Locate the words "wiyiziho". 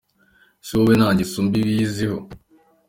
1.65-2.19